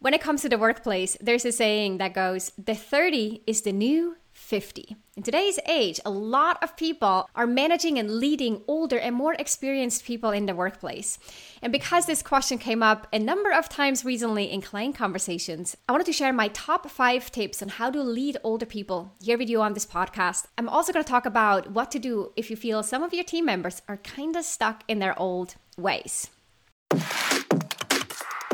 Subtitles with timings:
[0.00, 3.72] When it comes to the workplace, there's a saying that goes, the 30 is the
[3.72, 4.94] new 50.
[5.16, 10.04] In today's age, a lot of people are managing and leading older and more experienced
[10.04, 11.18] people in the workplace.
[11.60, 15.92] And because this question came up a number of times recently in client conversations, I
[15.92, 19.50] wanted to share my top five tips on how to lead older people here with
[19.50, 20.46] you on this podcast.
[20.56, 23.24] I'm also going to talk about what to do if you feel some of your
[23.24, 26.30] team members are kind of stuck in their old ways.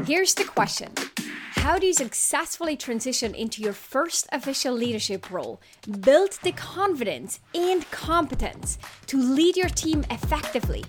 [0.07, 0.95] Here's the question
[1.65, 5.62] how do you successfully transition into your first official leadership role,
[6.01, 8.77] build the confidence and competence
[9.07, 10.85] to lead your team effectively,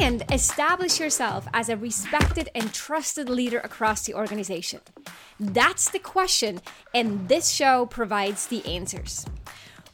[0.00, 4.80] and establish yourself as a respected and trusted leader across the organization?
[5.38, 6.60] That's the question,
[6.92, 9.24] and this show provides the answers.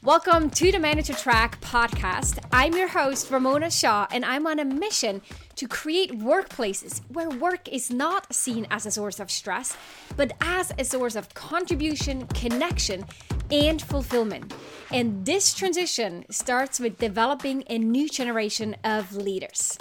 [0.03, 2.39] Welcome to the Manager Track podcast.
[2.53, 5.23] I'm your host, Ramona Shaw, and I'm on a mission
[5.57, 9.77] to create workplaces where work is not seen as a source of stress,
[10.17, 13.07] but as a source of contribution, connection,
[13.51, 14.55] and fulfillment.
[14.93, 19.77] And this transition starts with developing a new generation of leaders.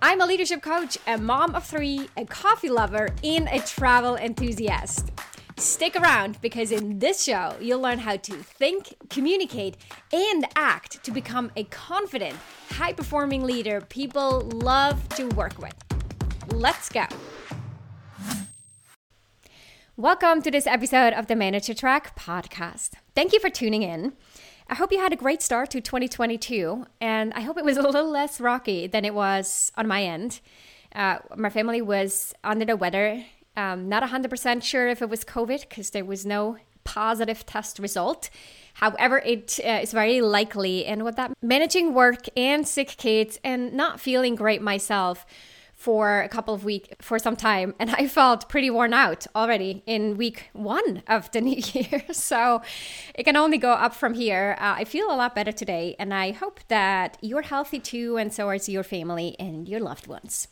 [0.00, 5.10] I'm a leadership coach, a mom of three, a coffee lover, and a travel enthusiast.
[5.56, 9.76] Stick around because in this show, you'll learn how to think, communicate,
[10.12, 12.34] and act to become a confident,
[12.70, 15.74] high performing leader people love to work with.
[16.48, 17.04] Let's go.
[19.96, 22.90] Welcome to this episode of the Manager Track podcast.
[23.14, 24.14] Thank you for tuning in.
[24.68, 27.82] I hope you had a great start to 2022, and I hope it was a
[27.82, 30.40] little less rocky than it was on my end.
[30.92, 33.24] Uh, my family was under the weather
[33.56, 38.30] um, not 100% sure if it was COVID because there was no positive test result.
[38.74, 40.84] However, it uh, is very likely.
[40.84, 45.24] And with that, managing work and sick kids and not feeling great myself
[45.74, 47.74] for a couple of weeks, for some time.
[47.78, 52.04] And I felt pretty worn out already in week one of the new year.
[52.12, 52.62] So
[53.14, 54.56] it can only go up from here.
[54.58, 55.96] Uh, I feel a lot better today.
[55.98, 60.06] And I hope that you're healthy too, and so is your family and your loved
[60.06, 60.48] ones.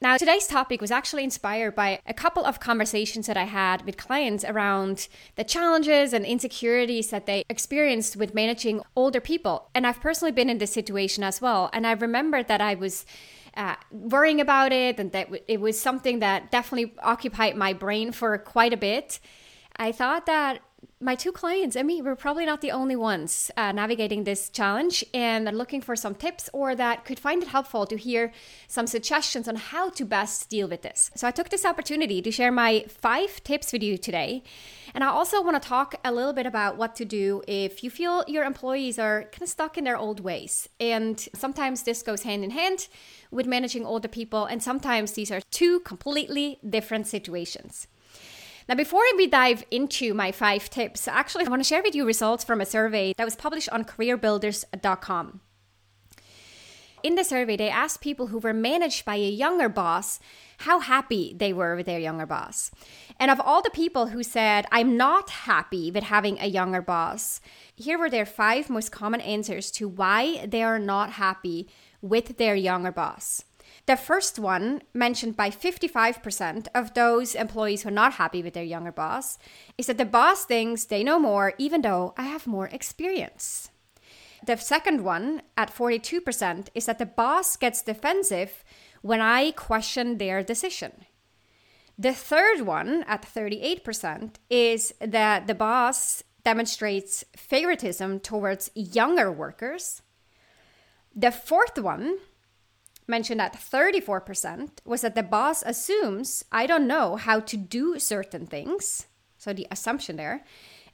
[0.00, 3.96] Now, today's topic was actually inspired by a couple of conversations that I had with
[3.96, 9.70] clients around the challenges and insecurities that they experienced with managing older people.
[9.74, 11.70] And I've personally been in this situation as well.
[11.72, 13.06] And I remembered that I was.
[13.56, 18.36] Uh, worrying about it, and that it was something that definitely occupied my brain for
[18.36, 19.20] quite a bit.
[19.76, 20.58] I thought that
[21.04, 25.44] my two clients me were probably not the only ones uh, navigating this challenge and
[25.56, 28.32] looking for some tips or that could find it helpful to hear
[28.68, 31.10] some suggestions on how to best deal with this.
[31.14, 34.42] So I took this opportunity to share my five tips with you today.
[34.94, 37.90] And I also want to talk a little bit about what to do if you
[37.90, 40.70] feel your employees are kind of stuck in their old ways.
[40.80, 42.88] And sometimes this goes hand in hand
[43.30, 47.88] with managing older people, and sometimes these are two completely different situations.
[48.66, 52.06] Now, before we dive into my five tips, actually, I want to share with you
[52.06, 55.40] results from a survey that was published on careerbuilders.com.
[57.02, 60.18] In the survey, they asked people who were managed by a younger boss
[60.58, 62.70] how happy they were with their younger boss.
[63.20, 67.42] And of all the people who said, I'm not happy with having a younger boss,
[67.76, 71.68] here were their five most common answers to why they are not happy
[72.00, 73.44] with their younger boss.
[73.86, 78.64] The first one, mentioned by 55% of those employees who are not happy with their
[78.64, 79.38] younger boss,
[79.76, 83.70] is that the boss thinks they know more even though I have more experience.
[84.46, 88.64] The second one, at 42%, is that the boss gets defensive
[89.02, 91.04] when I question their decision.
[91.98, 100.02] The third one, at 38%, is that the boss demonstrates favoritism towards younger workers.
[101.14, 102.18] The fourth one,
[103.06, 108.46] mentioned at 34% was that the boss assumes I don't know how to do certain
[108.46, 109.06] things.
[109.36, 110.44] So the assumption there.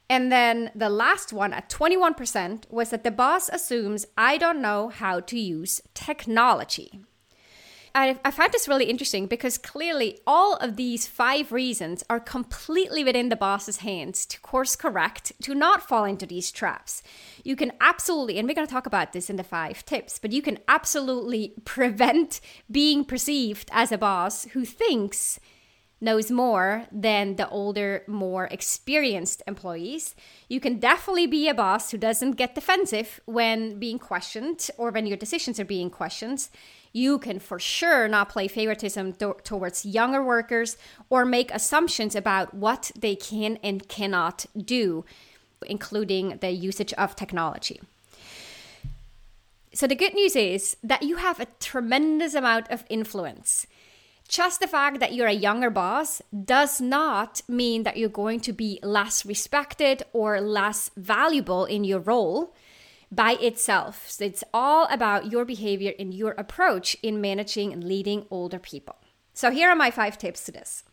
[0.09, 4.89] And then the last one at 21% was that the boss assumes I don't know
[4.89, 6.99] how to use technology.
[7.93, 13.03] I, I find this really interesting because clearly all of these five reasons are completely
[13.03, 17.03] within the boss's hands to course correct, to not fall into these traps.
[17.43, 20.31] You can absolutely, and we're going to talk about this in the five tips, but
[20.31, 22.39] you can absolutely prevent
[22.69, 25.39] being perceived as a boss who thinks
[26.01, 30.15] knows more than the older, more experienced employees.
[30.49, 35.05] You can definitely be a boss who doesn't get defensive when being questioned or when
[35.05, 36.49] your decisions are being questioned
[36.93, 39.13] you can for sure not play favoritism
[39.43, 40.77] towards younger workers
[41.09, 45.05] or make assumptions about what they can and cannot do,
[45.65, 47.79] including the usage of technology.
[49.73, 53.65] So, the good news is that you have a tremendous amount of influence.
[54.31, 58.53] Just the fact that you're a younger boss does not mean that you're going to
[58.53, 62.55] be less respected or less valuable in your role
[63.11, 64.09] by itself.
[64.09, 68.95] So it's all about your behavior and your approach in managing and leading older people.
[69.33, 70.85] So here are my five tips to this.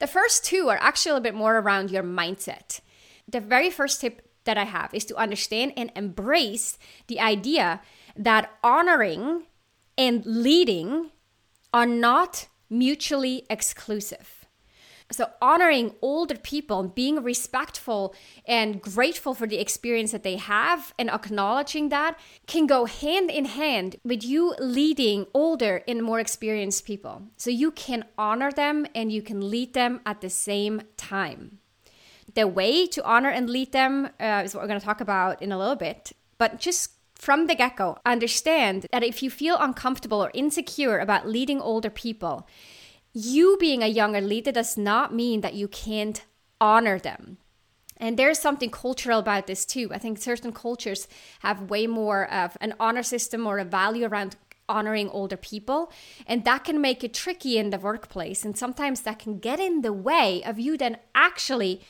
[0.00, 2.80] The first two are actually a little bit more around your mindset.
[3.28, 6.76] The very first tip that I have is to understand and embrace
[7.06, 7.82] the idea
[8.16, 9.44] that honoring
[9.96, 11.12] and leading
[11.76, 14.46] are not mutually exclusive.
[15.12, 18.14] So, honoring older people, being respectful
[18.46, 23.44] and grateful for the experience that they have, and acknowledging that can go hand in
[23.44, 27.22] hand with you leading older and more experienced people.
[27.36, 31.58] So, you can honor them and you can lead them at the same time.
[32.34, 35.42] The way to honor and lead them uh, is what we're going to talk about
[35.42, 36.12] in a little bit.
[36.38, 36.95] But just
[37.26, 41.90] from the get go, understand that if you feel uncomfortable or insecure about leading older
[41.90, 42.46] people,
[43.12, 46.24] you being a younger leader does not mean that you can't
[46.60, 47.38] honor them.
[47.96, 49.90] And there's something cultural about this too.
[49.92, 51.08] I think certain cultures
[51.40, 54.36] have way more of an honor system or a value around
[54.68, 55.90] honoring older people.
[56.28, 58.44] And that can make it tricky in the workplace.
[58.44, 61.80] And sometimes that can get in the way of you then actually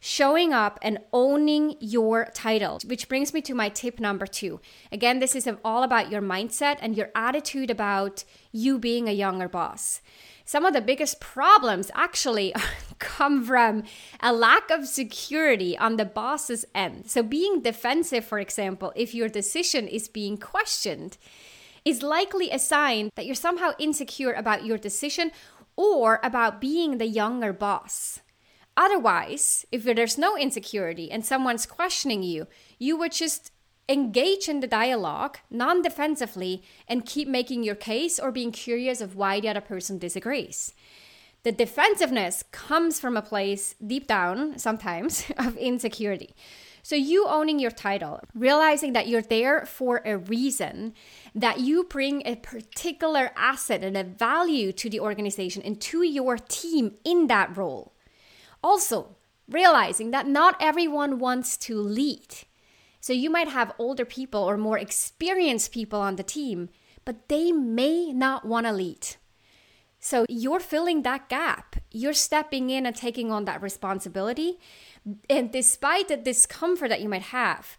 [0.00, 4.60] showing up and owning your title, which brings me to my tip number two.
[4.92, 9.48] Again, this is all about your mindset and your attitude about you being a younger
[9.48, 10.00] boss.
[10.44, 12.54] Some of the biggest problems actually
[13.00, 13.82] come from
[14.20, 17.10] a lack of security on the boss's end.
[17.10, 21.18] So, being defensive, for example, if your decision is being questioned,
[21.84, 25.32] is likely a sign that you're somehow insecure about your decision
[25.76, 28.20] or about being the younger boss.
[28.76, 32.46] Otherwise, if there's no insecurity and someone's questioning you,
[32.78, 33.50] you would just
[33.88, 39.16] engage in the dialogue non defensively and keep making your case or being curious of
[39.16, 40.74] why the other person disagrees.
[41.42, 46.34] The defensiveness comes from a place deep down, sometimes, of insecurity.
[46.82, 50.94] So, you owning your title, realizing that you're there for a reason,
[51.34, 56.36] that you bring a particular asset and a value to the organization and to your
[56.36, 57.95] team in that role
[58.66, 59.16] also,
[59.48, 62.34] realizing that not everyone wants to lead.
[63.00, 66.68] So you might have older people or more experienced people on the team,
[67.04, 69.04] but they may not want to lead.
[70.00, 71.76] So you're filling that gap.
[71.92, 74.58] You're stepping in and taking on that responsibility.
[75.30, 77.78] And despite the discomfort that you might have,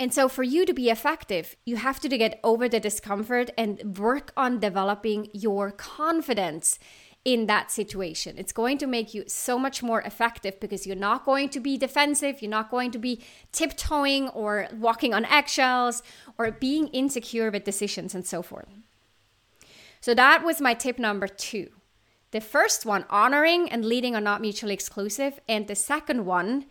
[0.00, 3.98] and so for you to be effective, you have to get over the discomfort and
[3.98, 6.78] work on developing your confidence
[7.24, 8.36] in that situation.
[8.36, 11.78] It's going to make you so much more effective because you're not going to be
[11.78, 13.22] defensive, you're not going to be
[13.52, 16.02] tiptoeing or walking on eggshells
[16.36, 18.68] or being insecure with decisions and so forth.
[20.00, 21.70] So that was my tip number two.
[22.32, 25.38] The first one, honoring and leading are not mutually exclusive.
[25.48, 26.64] And the second one,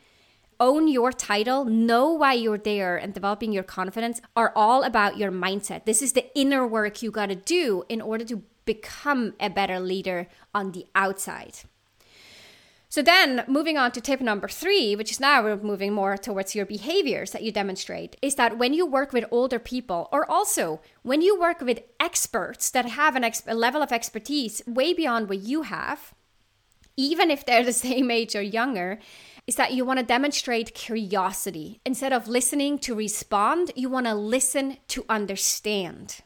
[0.59, 5.31] own your title, know why you're there, and developing your confidence are all about your
[5.31, 5.85] mindset.
[5.85, 9.79] This is the inner work you got to do in order to become a better
[9.79, 11.59] leader on the outside.
[12.91, 16.55] So then, moving on to tip number three, which is now we're moving more towards
[16.55, 20.81] your behaviors that you demonstrate, is that when you work with older people, or also
[21.01, 25.29] when you work with experts that have an ex- a level of expertise way beyond
[25.29, 26.13] what you have,
[26.97, 28.99] even if they're the same age or younger,
[29.47, 31.79] is that you want to demonstrate curiosity.
[31.85, 36.17] Instead of listening to respond, you want to listen to understand.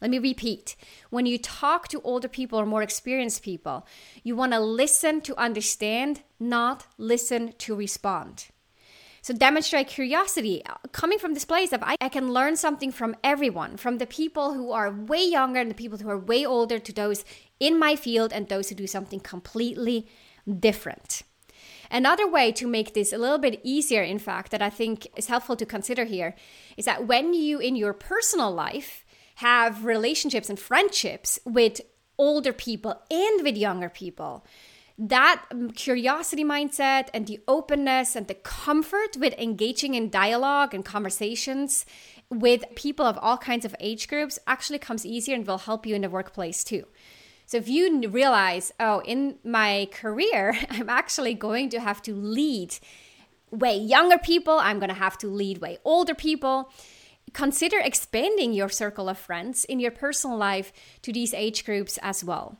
[0.00, 0.76] Let me repeat.
[1.10, 3.86] When you talk to older people or more experienced people,
[4.22, 8.46] you want to listen to understand, not listen to respond.
[9.22, 13.76] So demonstrate curiosity coming from this place of I, I, can learn something from everyone,
[13.76, 16.92] from the people who are way younger and the people who are way older to
[16.92, 17.24] those
[17.58, 20.08] in my field and those who do something completely
[20.58, 21.22] different.
[21.90, 25.26] Another way to make this a little bit easier, in fact, that I think is
[25.26, 26.34] helpful to consider here
[26.78, 29.04] is that when you in your personal life
[29.40, 31.80] have relationships and friendships with
[32.18, 34.44] older people and with younger people.
[34.98, 40.84] That um, curiosity mindset and the openness and the comfort with engaging in dialogue and
[40.84, 41.86] conversations
[42.28, 45.94] with people of all kinds of age groups actually comes easier and will help you
[45.94, 46.84] in the workplace too.
[47.46, 52.76] So if you realize, oh, in my career, I'm actually going to have to lead
[53.50, 56.70] way younger people, I'm going to have to lead way older people
[57.32, 60.72] consider expanding your circle of friends in your personal life
[61.02, 62.58] to these age groups as well.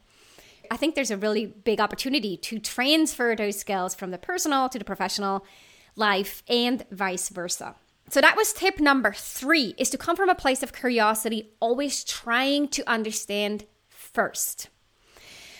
[0.71, 4.79] I think there's a really big opportunity to transfer those skills from the personal to
[4.79, 5.45] the professional
[5.97, 7.75] life and vice versa.
[8.09, 12.05] So that was tip number 3 is to come from a place of curiosity, always
[12.05, 14.69] trying to understand first.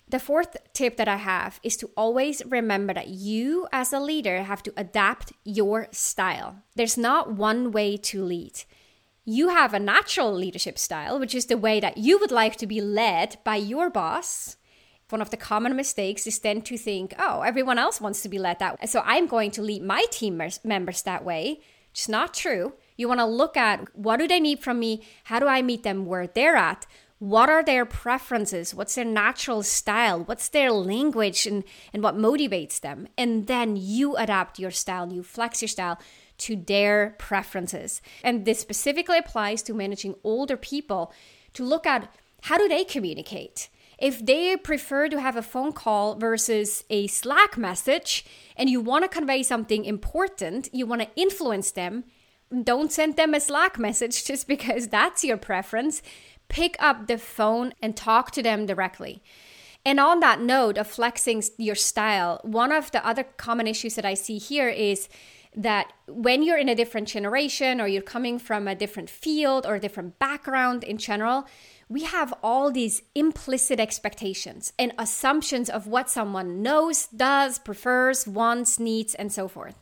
[0.09, 4.43] The fourth tip that I have is to always remember that you, as a leader,
[4.43, 6.57] have to adapt your style.
[6.75, 8.65] There's not one way to lead.
[9.25, 12.67] You have a natural leadership style, which is the way that you would like to
[12.67, 14.57] be led by your boss.
[15.11, 18.39] One of the common mistakes is then to think, oh, everyone else wants to be
[18.39, 18.87] led that way.
[18.87, 21.61] So I'm going to lead my team members that way.
[21.91, 22.75] It's not true.
[22.97, 25.03] You want to look at what do they need from me?
[25.25, 26.87] How do I meet them where they're at?
[27.21, 31.63] what are their preferences what's their natural style what's their language and,
[31.93, 35.99] and what motivates them and then you adapt your style you flex your style
[36.41, 38.03] to their preferences.
[38.23, 41.13] And this specifically applies to managing older people
[41.55, 43.69] to look at how do they communicate.
[43.99, 48.25] If they prefer to have a phone call versus a slack message
[48.57, 52.05] and you want to convey something important you want to influence them
[52.63, 56.03] don't send them a slack message just because that's your preference.
[56.49, 59.23] Pick up the phone and talk to them directly.
[59.85, 64.05] And on that note of flexing your style, one of the other common issues that
[64.05, 65.09] I see here is
[65.57, 69.75] that when you're in a different generation or you're coming from a different field or
[69.75, 71.47] a different background in general,
[71.89, 78.79] we have all these implicit expectations and assumptions of what someone knows, does, prefers, wants,
[78.79, 79.75] needs, and so forth.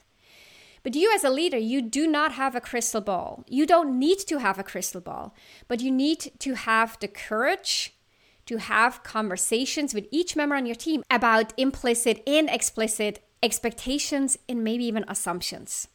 [0.83, 3.45] But you, as a leader, you do not have a crystal ball.
[3.47, 5.35] You don't need to have a crystal ball,
[5.67, 7.95] but you need to have the courage
[8.47, 14.65] to have conversations with each member on your team about implicit and explicit expectations and
[14.65, 15.89] maybe even assumptions.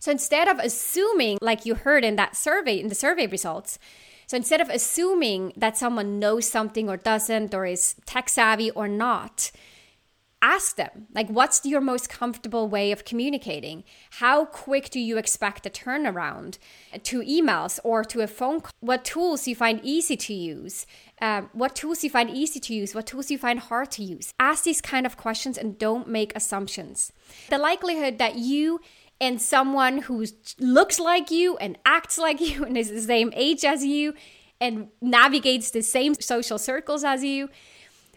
[0.00, 3.78] So instead of assuming, like you heard in that survey, in the survey results,
[4.26, 8.88] so instead of assuming that someone knows something or doesn't, or is tech savvy or
[8.88, 9.50] not,
[10.44, 13.82] ask them like what's your most comfortable way of communicating?
[14.22, 16.58] How quick do you expect a turnaround
[17.02, 18.72] to emails or to a phone call?
[18.80, 20.86] What tools you find easy to use?
[21.22, 22.94] Um, what tools you find easy to use?
[22.94, 24.34] What tools you find hard to use?
[24.38, 27.10] Ask these kind of questions and don't make assumptions.
[27.48, 28.80] The likelihood that you
[29.20, 30.26] and someone who
[30.58, 34.14] looks like you and acts like you and is the same age as you
[34.60, 37.48] and navigates the same social circles as you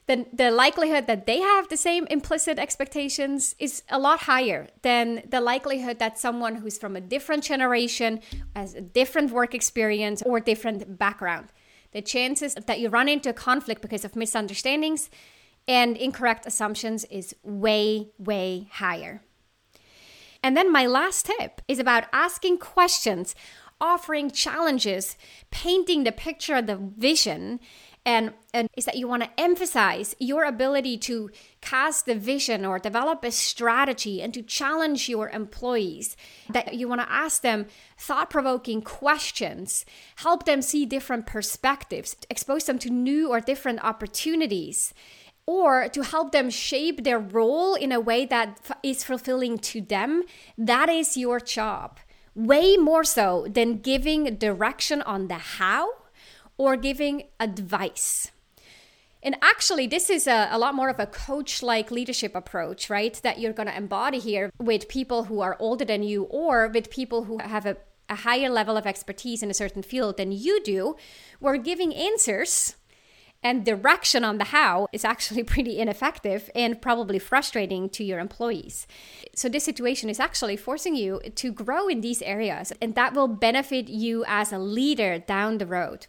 [0.08, 5.22] then the likelihood that they have the same implicit expectations is a lot higher than
[5.28, 8.22] the likelihood that someone who's from a different generation
[8.56, 11.50] has a different work experience or different background.
[11.92, 15.10] The chances that you run into a conflict because of misunderstandings
[15.68, 19.22] and incorrect assumptions is way, way higher.
[20.42, 23.36] And then my last tip is about asking questions,
[23.82, 25.18] offering challenges,
[25.52, 27.60] painting the picture, of the vision,
[28.08, 31.30] and, and is that you want to emphasize your ability to
[31.62, 36.16] cast the vision or develop a strategy and to challenge your employees
[36.50, 37.68] that you want to ask them
[38.00, 39.86] thought-provoking questions
[40.18, 44.94] help them see different perspectives expose them to new or different opportunities
[45.46, 50.24] or to help them shape their role in a way that is fulfilling to them
[50.58, 52.00] that is your job.
[52.36, 55.90] Way more so than giving direction on the how
[56.58, 58.32] or giving advice.
[59.24, 63.20] And actually, this is a, a lot more of a coach like leadership approach, right?
[63.24, 66.90] That you're going to embody here with people who are older than you or with
[66.90, 67.78] people who have a,
[68.10, 70.96] a higher level of expertise in a certain field than you do.
[71.40, 72.76] We're giving answers
[73.44, 78.88] and direction on the how is actually pretty ineffective and probably frustrating to your employees.
[79.36, 83.28] So, this situation is actually forcing you to grow in these areas, and that will
[83.28, 86.08] benefit you as a leader down the road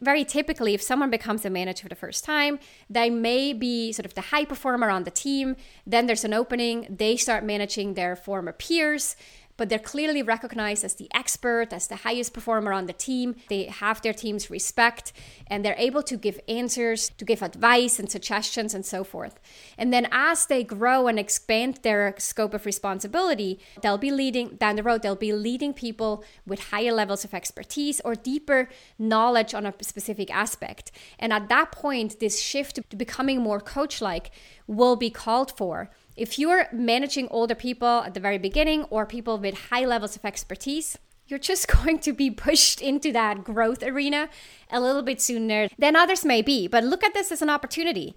[0.00, 2.58] very typically, if someone becomes a manager for the first time,
[2.88, 5.56] they may be sort of the high performer on the team.
[5.86, 9.16] Then there's an opening, they start managing their former peers
[9.56, 13.36] but they're clearly recognized as the expert, as the highest performer on the team.
[13.48, 15.12] They have their team's respect
[15.46, 19.40] and they're able to give answers, to give advice and suggestions and so forth.
[19.78, 24.76] And then as they grow and expand their scope of responsibility, they'll be leading down
[24.76, 28.68] the road, they'll be leading people with higher levels of expertise or deeper
[28.98, 30.90] knowledge on a specific aspect.
[31.18, 34.30] And at that point, this shift to becoming more coach like
[34.66, 39.38] will be called for if you're managing older people at the very beginning or people
[39.38, 44.28] with high levels of expertise, you're just going to be pushed into that growth arena
[44.70, 46.68] a little bit sooner than others may be.
[46.68, 48.14] But look at this as an opportunity.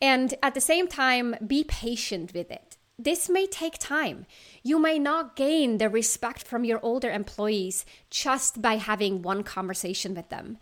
[0.00, 2.76] And at the same time, be patient with it.
[2.98, 4.24] This may take time.
[4.62, 10.14] You may not gain the respect from your older employees just by having one conversation
[10.14, 10.58] with them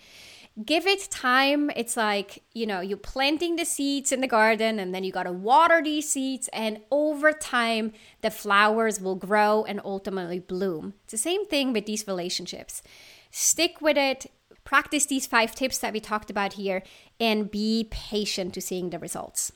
[0.65, 1.71] give it time.
[1.77, 5.25] It's like, you know, you're planting the seeds in the garden and then you got
[5.25, 6.49] to water these seeds.
[6.53, 10.95] And over time, the flowers will grow and ultimately bloom.
[11.05, 12.83] It's the same thing with these relationships.
[13.31, 14.27] Stick with it,
[14.65, 16.83] Practice these five tips that we talked about here
[17.19, 19.53] and be patient to seeing the results.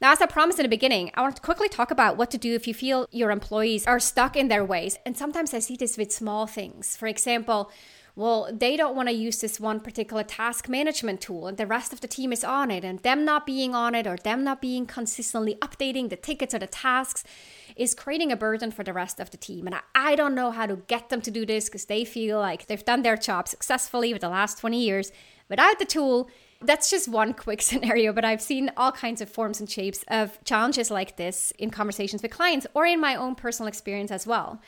[0.00, 2.38] Now, as I promised in the beginning, I want to quickly talk about what to
[2.38, 4.98] do if you feel your employees are stuck in their ways.
[5.06, 6.96] And sometimes I see this with small things.
[6.96, 7.70] For example,
[8.16, 11.92] well, they don't want to use this one particular task management tool and the rest
[11.92, 12.84] of the team is on it.
[12.84, 16.60] And them not being on it or them not being consistently updating the tickets or
[16.60, 17.24] the tasks
[17.74, 19.66] is creating a burden for the rest of the team.
[19.66, 22.38] And I, I don't know how to get them to do this because they feel
[22.38, 25.10] like they've done their job successfully for the last 20 years
[25.48, 26.30] without the tool.
[26.60, 30.38] That's just one quick scenario, but I've seen all kinds of forms and shapes of
[30.44, 34.60] challenges like this in conversations with clients or in my own personal experience as well.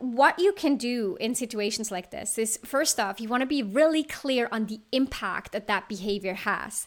[0.00, 3.62] What you can do in situations like this is first off, you want to be
[3.62, 6.86] really clear on the impact that that behavior has.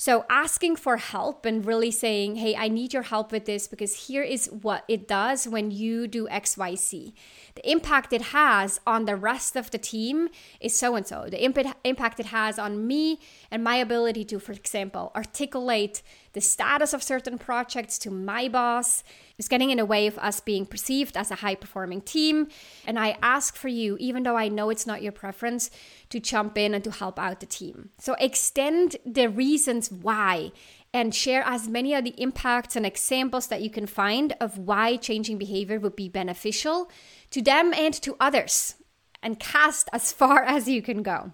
[0.00, 4.06] So, asking for help and really saying, hey, I need your help with this because
[4.06, 7.12] here is what it does when you do XYZ.
[7.56, 10.28] The impact it has on the rest of the team
[10.60, 11.26] is so and so.
[11.28, 13.18] The impact it has on me
[13.50, 19.02] and my ability to, for example, articulate the status of certain projects to my boss
[19.38, 22.48] is getting in the way of us being perceived as a high performing team.
[22.86, 25.70] And I ask for you, even though I know it's not your preference,
[26.10, 27.90] to jump in and to help out the team.
[27.98, 30.52] So extend the reasons why
[30.92, 34.96] and share as many of the impacts and examples that you can find of why
[34.96, 36.90] changing behavior would be beneficial
[37.30, 38.74] to them and to others,
[39.22, 41.32] and cast as far as you can go.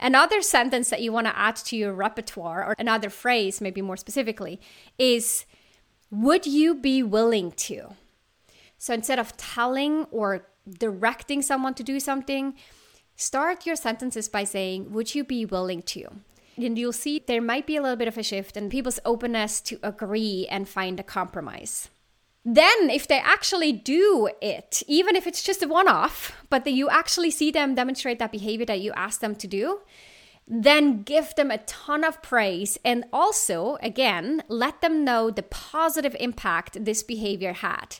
[0.00, 3.98] Another sentence that you want to add to your repertoire, or another phrase, maybe more
[3.98, 4.60] specifically,
[4.98, 5.44] is
[6.10, 7.90] Would you be willing to?
[8.78, 12.54] So instead of telling or directing someone to do something,
[13.14, 16.06] start your sentences by saying, Would you be willing to?
[16.56, 19.60] And you'll see there might be a little bit of a shift in people's openness
[19.62, 21.90] to agree and find a compromise.
[22.44, 26.72] Then, if they actually do it, even if it's just a one off, but that
[26.72, 29.80] you actually see them demonstrate that behavior that you asked them to do,
[30.48, 36.16] then give them a ton of praise and also, again, let them know the positive
[36.18, 37.98] impact this behavior had.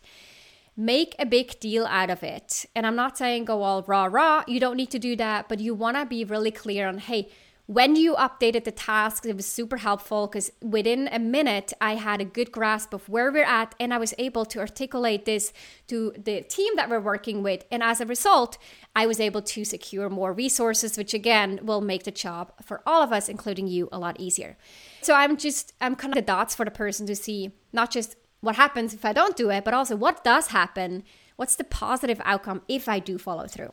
[0.77, 2.65] Make a big deal out of it.
[2.75, 5.61] And I'm not saying go all rah rah, you don't need to do that, but
[5.61, 7.29] you want to be really clear on hey,
[7.71, 12.21] when you updated the tasks, it was super helpful because within a minute, I had
[12.21, 15.53] a good grasp of where we're at and I was able to articulate this
[15.87, 17.65] to the team that we're working with.
[17.71, 18.59] And as a result,
[18.97, 23.05] I was able to secure more resources, which again will make the job for all
[23.05, 24.57] of us, including you, a lot easier.
[25.01, 28.17] So I'm just, I'm kind of the dots for the person to see not just
[28.41, 31.05] what happens if I don't do it, but also what does happen.
[31.37, 33.71] What's the positive outcome if I do follow through?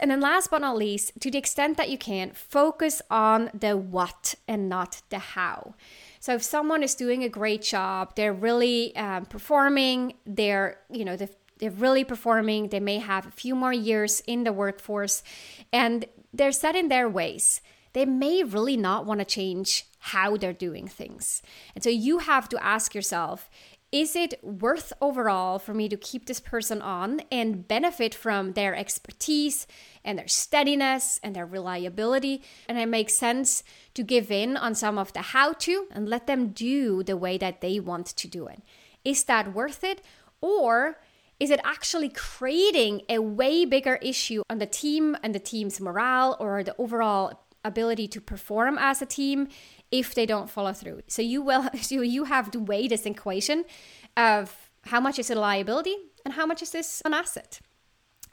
[0.00, 3.76] And then, last but not least, to the extent that you can, focus on the
[3.76, 5.74] what and not the how.
[6.20, 11.16] So, if someone is doing a great job, they're really um, performing, they're, you know,
[11.16, 15.22] they're, they're really performing, they may have a few more years in the workforce,
[15.72, 17.60] and they're set in their ways.
[17.92, 21.42] They may really not want to change how they're doing things.
[21.74, 23.50] And so you have to ask yourself
[23.90, 28.76] is it worth overall for me to keep this person on and benefit from their
[28.76, 29.66] expertise
[30.04, 32.42] and their steadiness and their reliability?
[32.68, 33.62] And it makes sense
[33.94, 37.38] to give in on some of the how to and let them do the way
[37.38, 38.62] that they want to do it.
[39.04, 40.02] Is that worth it?
[40.42, 40.98] Or
[41.40, 46.36] is it actually creating a way bigger issue on the team and the team's morale
[46.38, 49.48] or the overall ability to perform as a team
[49.90, 51.00] if they don't follow through.
[51.06, 53.64] So you will so you have to weigh this equation
[54.16, 57.60] of how much is it a liability and how much is this an asset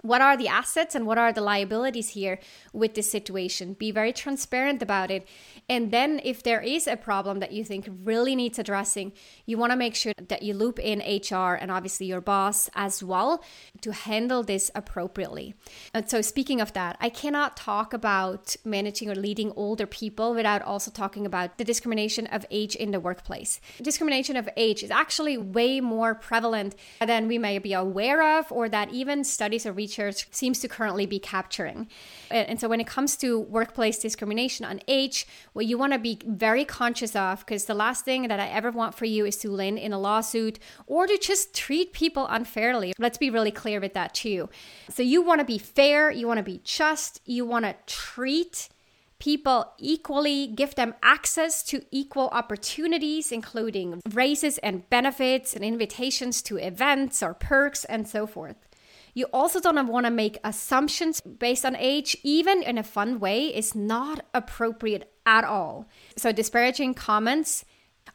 [0.02, 2.40] what are the assets and what are the liabilities here
[2.74, 3.74] with this situation?
[3.74, 5.28] Be very transparent about it.
[5.68, 9.14] And then if there is a problem that you think really needs addressing
[9.46, 13.04] you want to make sure that you loop in hr and obviously your boss as
[13.04, 13.44] well
[13.82, 15.56] to handle this appropriately.
[15.94, 20.62] And so speaking of that i cannot talk about managing or leading older people without
[20.62, 23.60] also talking about the discrimination of age in the workplace.
[23.82, 28.70] Discrimination of age is actually way more prevalent than we may be aware of or
[28.70, 31.88] that even studies or research research seems to currently be capturing.
[32.30, 36.20] And so when it comes to workplace discrimination on age, what you want to be
[36.26, 39.52] very conscious of, because the last thing that I ever want for you is to
[39.52, 42.94] land in a lawsuit or to just treat people unfairly.
[42.98, 44.50] Let's be really clear with that too.
[44.90, 48.70] So you want to be fair, you want to be just, you want to treat
[49.18, 56.58] people equally, give them access to equal opportunities, including raises and benefits and invitations to
[56.58, 58.58] events or perks and so forth.
[59.16, 63.46] You also don't want to make assumptions based on age, even in a fun way,
[63.48, 65.88] is not appropriate at all.
[66.18, 67.64] So, disparaging comments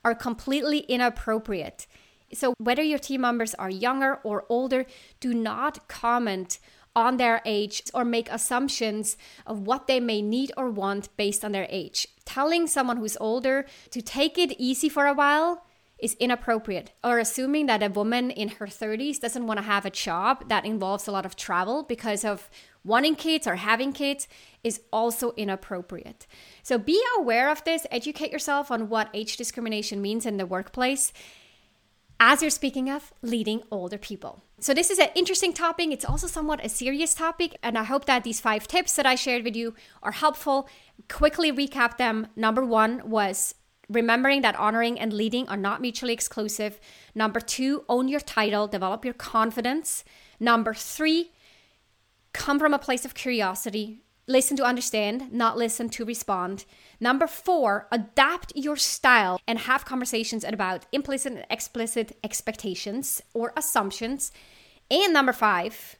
[0.05, 1.87] are completely inappropriate.
[2.35, 4.85] So, whether your team members are younger or older,
[5.21, 6.59] do not comment
[6.95, 11.53] on their age or make assumptions of what they may need or want based on
[11.53, 12.07] their age.
[12.27, 15.65] Telling someone who's older to take it easy for a while
[16.03, 19.91] is inappropriate or assuming that a woman in her 30s doesn't want to have a
[19.91, 22.51] job that involves a lot of travel because of
[22.85, 24.27] wanting kids or having kids
[24.65, 26.27] is also inappropriate.
[26.63, 31.13] So be aware of this, educate yourself on what age discrimination means in the workplace
[32.21, 34.43] as you're speaking of leading older people.
[34.61, 35.89] So, this is an interesting topic.
[35.91, 37.57] It's also somewhat a serious topic.
[37.63, 40.69] And I hope that these five tips that I shared with you are helpful.
[41.09, 42.27] Quickly recap them.
[42.37, 43.55] Number one was
[43.91, 46.81] remembering that honoring and leading are not mutually exclusive.
[47.15, 50.05] Number two, own your title, develop your confidence.
[50.39, 51.33] Number three,
[52.33, 56.65] come from a place of curiosity, listen to understand, not listen to respond.
[57.01, 64.31] Number four, adapt your style and have conversations about implicit and explicit expectations or assumptions.
[64.89, 65.97] And number five,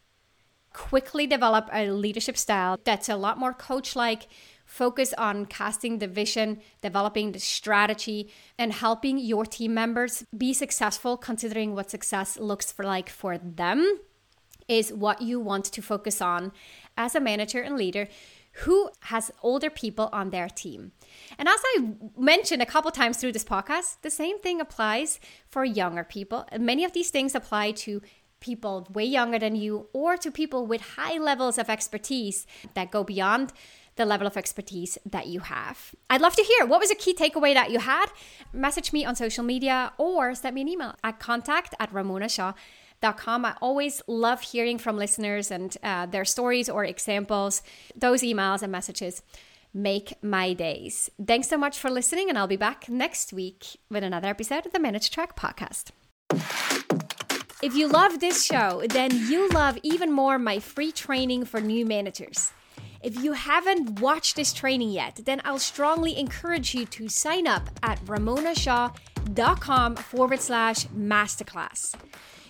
[0.73, 4.29] quickly develop a leadership style that's a lot more coach like,
[4.71, 11.17] focus on casting the vision, developing the strategy, and helping your team members be successful,
[11.17, 13.99] considering what success looks for like for them
[14.69, 16.53] is what you want to focus on
[16.97, 18.07] as a manager and leader
[18.63, 20.93] who has older people on their team.
[21.37, 25.65] And as I mentioned a couple times through this podcast, the same thing applies for
[25.65, 26.47] younger people.
[26.57, 28.03] Many of these things apply to
[28.39, 33.05] people way younger than you or to people with high levels of expertise that go
[33.05, 33.53] beyond
[33.97, 35.95] the level of expertise that you have.
[36.09, 38.07] I'd love to hear what was a key takeaway that you had.
[38.53, 42.55] Message me on social media or send me an email at contact at ramonashaw.com
[43.01, 43.45] com.
[43.45, 47.63] I always love hearing from listeners and uh, their stories or examples.
[47.97, 49.23] Those emails and messages
[49.73, 51.11] make my days.
[51.25, 54.73] Thanks so much for listening, and I'll be back next week with another episode of
[54.73, 55.91] the Manager Track podcast.
[57.63, 61.85] If you love this show, then you love even more my free training for new
[61.87, 62.53] managers.
[63.03, 67.71] If you haven't watched this training yet, then I'll strongly encourage you to sign up
[67.83, 71.95] at ramonashaw.com forward slash masterclass.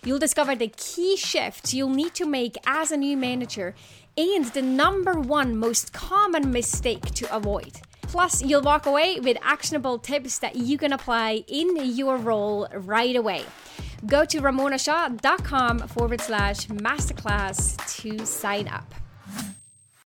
[0.04, 3.76] You'll discover the key shifts you'll need to make as a new manager
[4.16, 7.80] and the number one most common mistake to avoid.
[8.02, 13.14] Plus, you'll walk away with actionable tips that you can apply in your role right
[13.14, 13.44] away.
[14.06, 18.92] Go to ramonashaw.com forward slash masterclass to sign up.